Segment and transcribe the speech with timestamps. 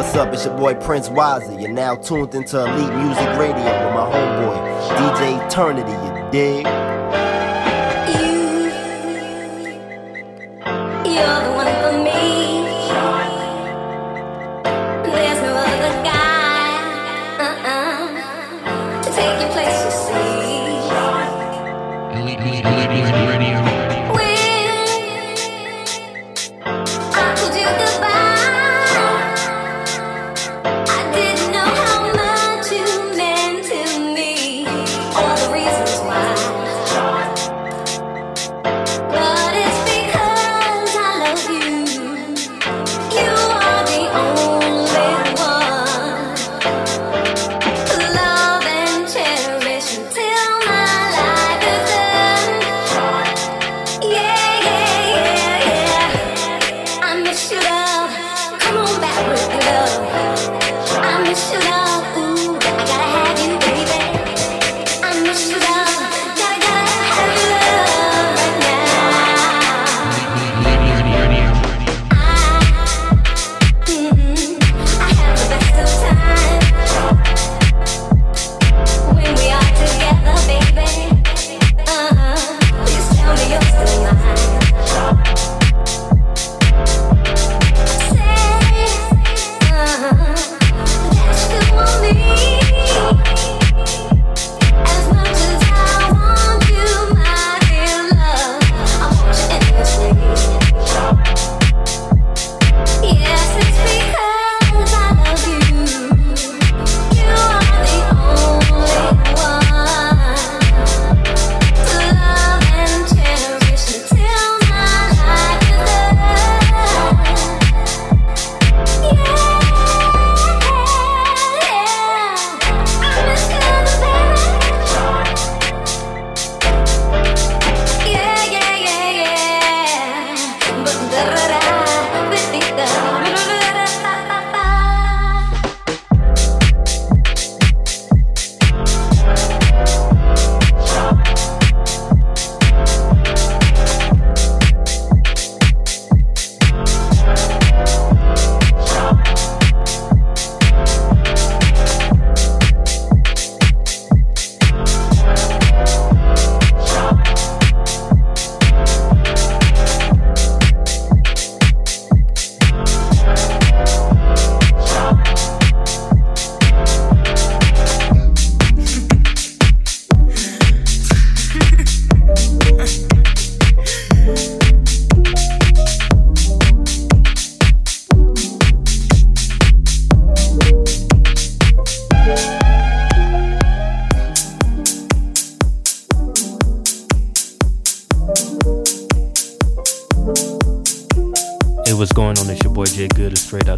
[0.00, 0.32] what's up?
[0.32, 1.60] It's your boy Prince Wazzy.
[1.60, 4.56] You're now tuned into Elite Music Radio with my homeboy,
[4.96, 6.64] DJ Eternity, you dig?
[11.04, 11.59] You're the one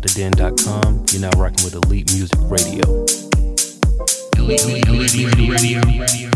[0.02, 1.06] StraightOutTheDen.com.
[1.12, 3.04] You're now rocking with Elite Music Radio.
[4.36, 5.80] Elite, Elite, Elite Music Radio.
[5.80, 6.31] Radio.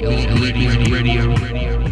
[0.00, 1.85] Gladly, I'm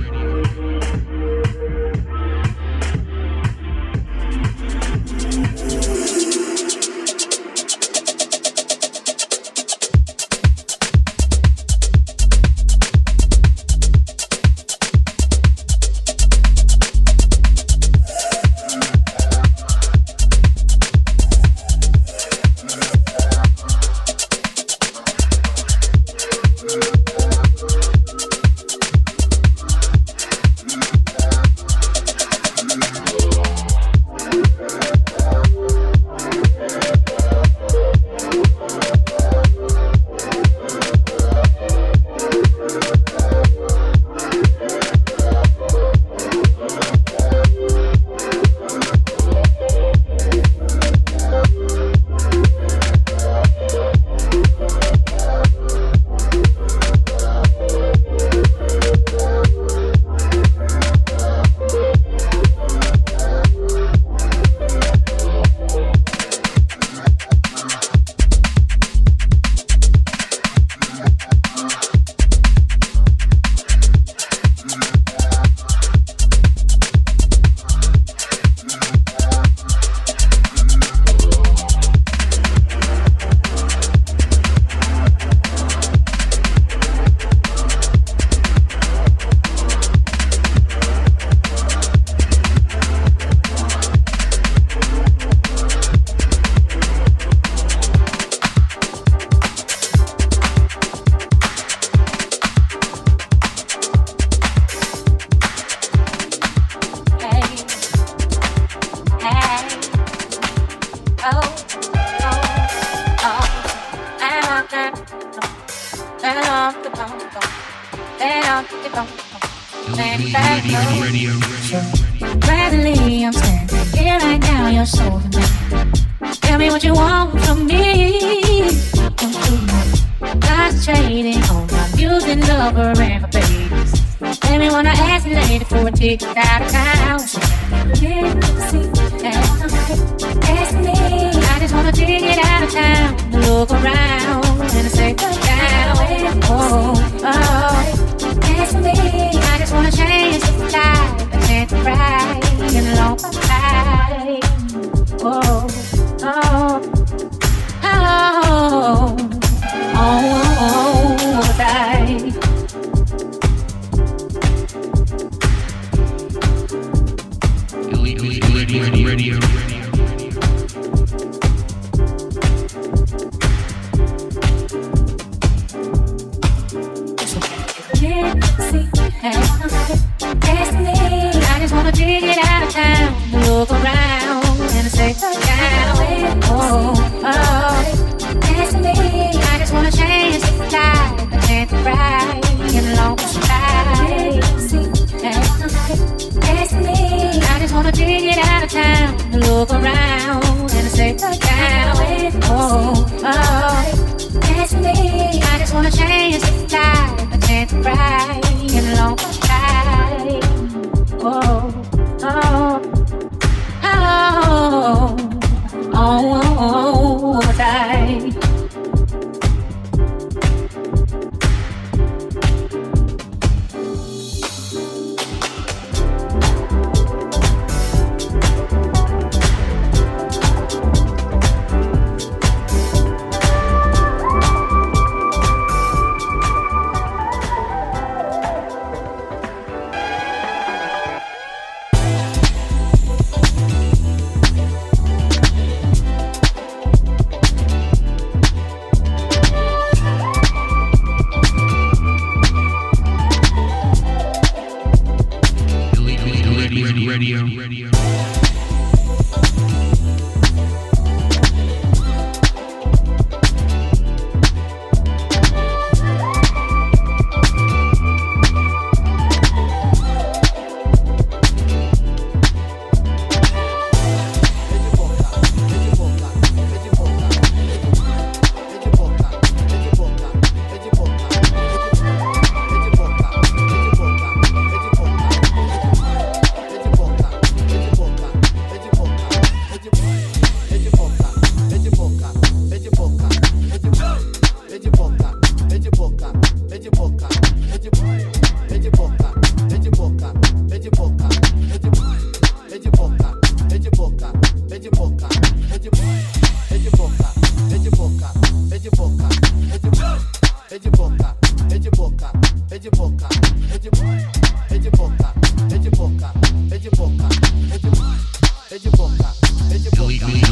[310.74, 310.90] Radio,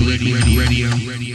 [0.04, 1.31] radio, radio, de.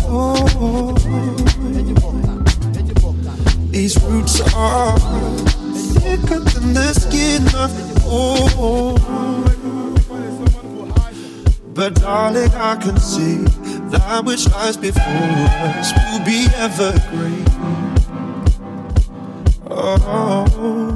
[0.00, 0.98] Thought.
[3.70, 4.98] These roots are
[6.00, 7.70] thicker than the skin of.
[11.74, 13.44] But darling, I can see
[13.90, 17.44] that which lies before us will be evergreen.
[19.70, 20.92] Oh,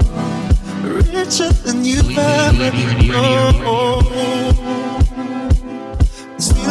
[0.82, 2.72] richer than you've ever
[3.06, 4.81] known.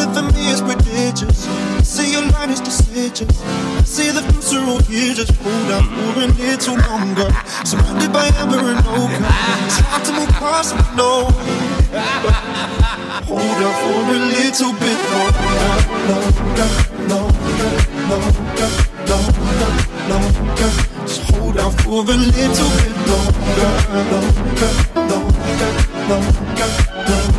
[0.01, 1.47] For me is prodigious.
[1.47, 3.39] I see your line is deciduous.
[3.43, 7.29] I see the future all here, just hold out for a little longer.
[7.63, 9.25] Surrounded by amber and ochre.
[9.65, 11.29] It's hard to move past me, no.
[13.29, 15.53] Hold out for a little bit longer,
[16.09, 16.65] longer,
[17.07, 17.71] longer,
[18.09, 18.69] longer,
[19.05, 19.69] longer,
[20.09, 20.71] longer.
[21.05, 25.51] Just hold out for a little bit longer, longer, longer, longer,
[26.09, 27.31] longer, longer.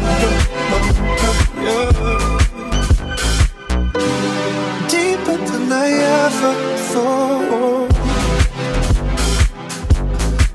[6.42, 7.88] Thought.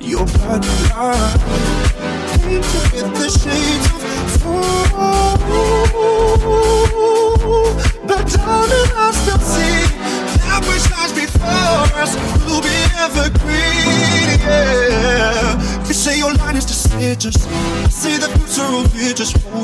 [0.02, 0.68] Your body
[2.42, 4.02] painted with the shades of
[4.42, 4.78] fall.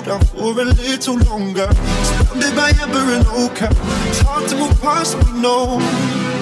[0.06, 1.70] Hold out for a little longer.
[2.04, 3.70] Surrounded by amber and ochre.
[4.10, 5.80] It's hard to move past me, no.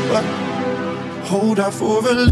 [0.09, 0.23] But
[1.27, 2.31] hold out for a little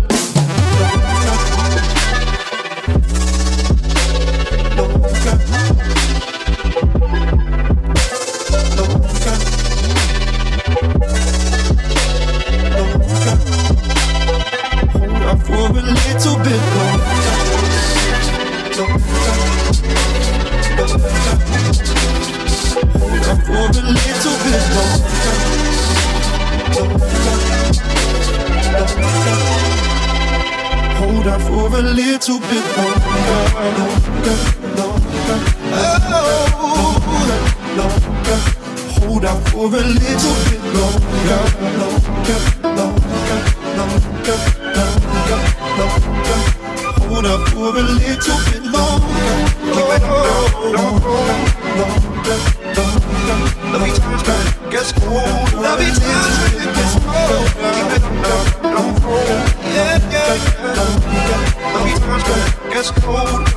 [62.80, 63.49] gets cold.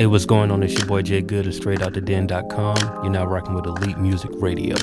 [0.00, 0.62] Hey, what's going on?
[0.62, 3.04] It's your boy Jay Good of StraightOutTheDen.com.
[3.04, 4.74] You're now rocking with Elite Music Radio.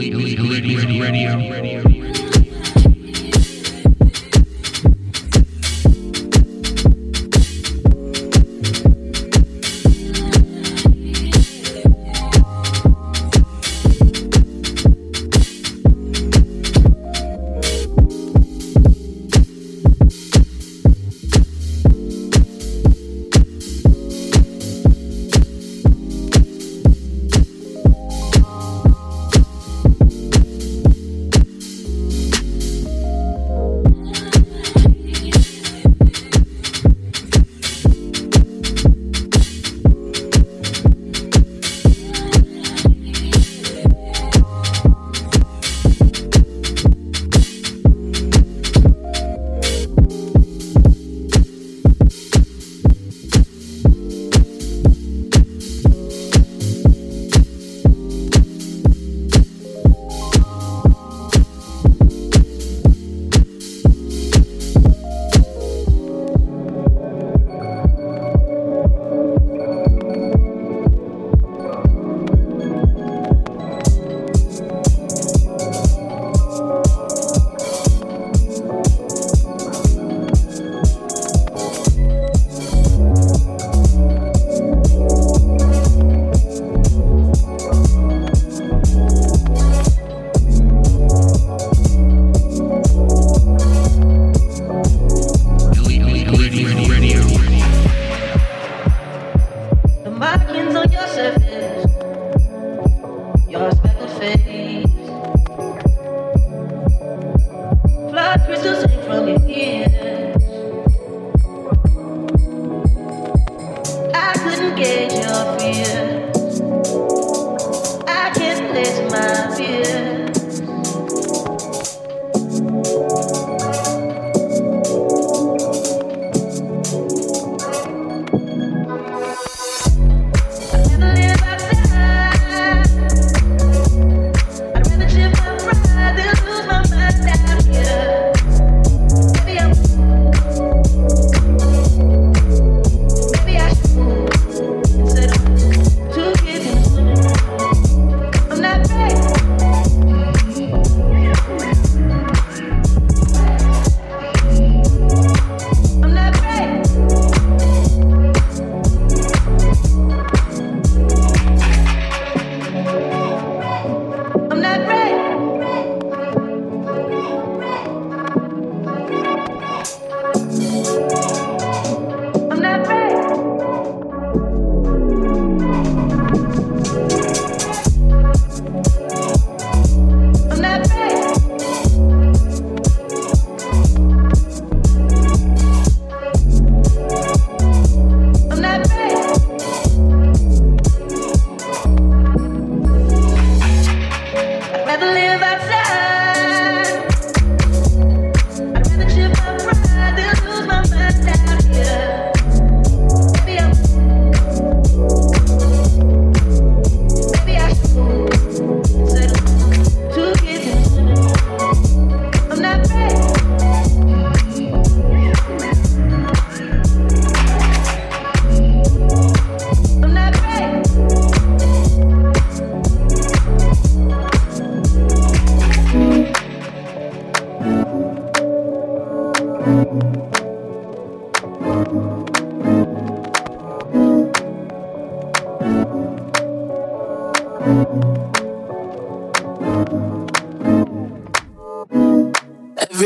[0.00, 1.80] Elite, elite, elite radio, radio.
[1.80, 2.37] Elite,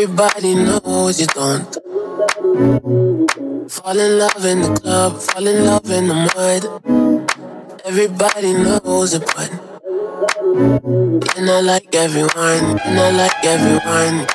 [0.02, 1.74] Everybody knows you don't
[3.70, 7.82] fall in love in the club, fall in love in the mud.
[7.84, 9.48] Everybody knows it, but
[11.36, 14.26] you're not like everyone, you're not like everyone.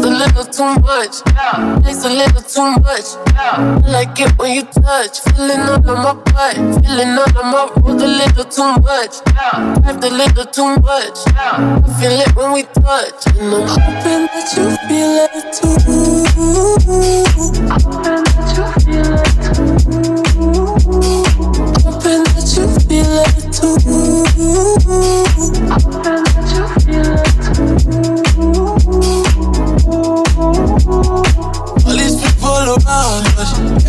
[0.00, 1.78] Used a little too much, Yeah.
[1.84, 3.16] It's a little too much.
[3.34, 3.80] Yeah.
[3.84, 7.68] I like it when you touch, feeling all of my butt, feeling all of my
[7.84, 11.18] road a little too much, typed a little too much.
[11.34, 11.82] Yeah.
[11.84, 15.68] I feel it when we touch, and I'm hoping that you feel it too.
[17.84, 20.29] Hoping that you feel it too.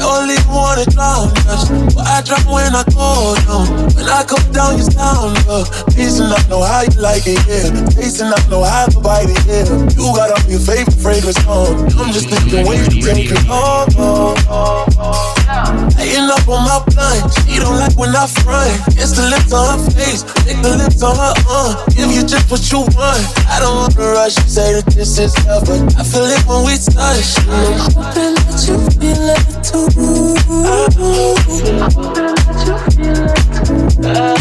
[0.01, 1.69] Only wanna drown us.
[1.93, 3.65] But I drop when I go down.
[3.95, 5.67] When I come down, you sound up.
[5.93, 7.85] Please Tasting up, know how you like it, yeah.
[7.89, 9.63] Tasting up, know how to bite it, yeah.
[9.95, 11.87] You got all your favorite fragrance on.
[11.97, 13.87] I'm just thinking ways to take it on.
[13.95, 14.90] on, on, on.
[16.01, 17.31] Laying up on my blind.
[17.45, 18.73] She don't like when I front.
[18.97, 21.85] It's the lips on her face, lick the lips on her uh.
[21.93, 23.21] Give you just what you want.
[23.45, 24.35] I don't wanna rush.
[24.37, 27.37] You say that this is love, but I feel it when we touch.
[27.45, 29.85] I'm hoping that you feel it too.
[30.65, 30.89] I'm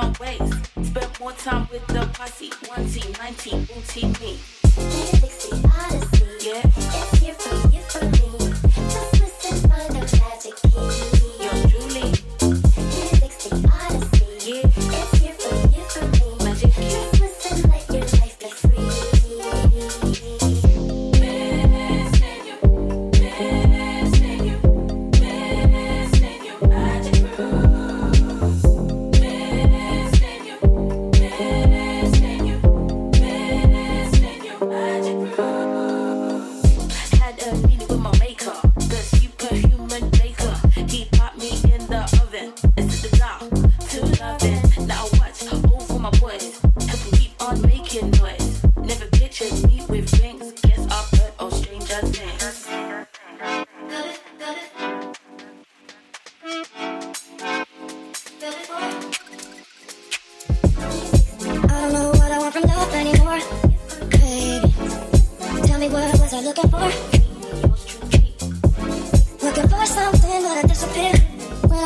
[0.00, 0.54] my ways.
[0.82, 2.06] Spent more time with the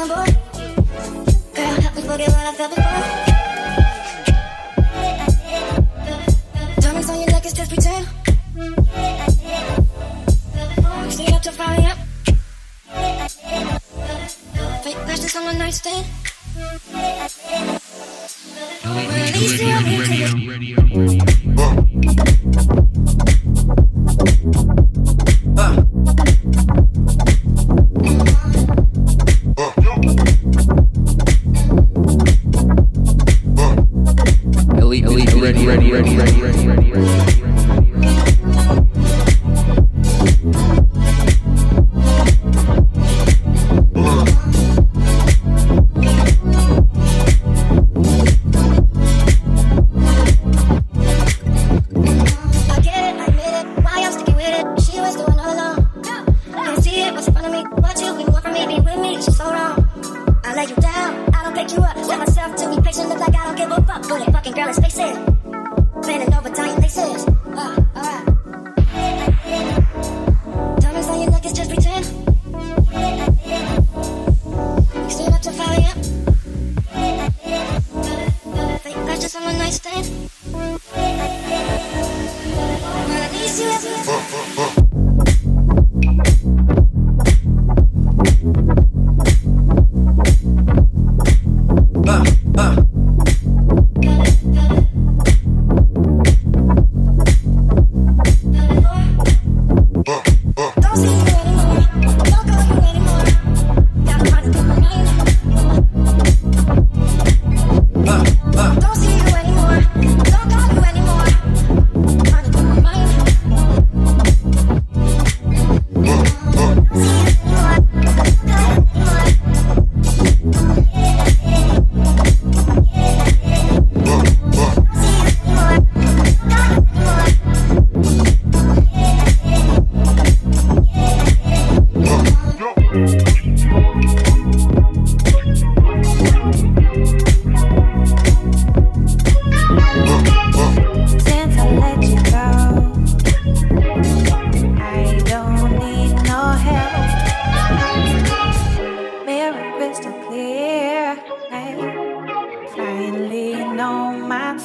[0.03, 0.27] Girl,
[1.55, 3.03] help me forget what I felt before.
[6.81, 8.09] Diamonds on your neck is just pretend.
[11.13, 11.97] Stay up till 5 a.m.
[14.83, 16.05] Fake crashes on the nightstand.
[18.83, 20.22] Don't really feel me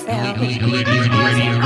[0.08, 1.57] Radio.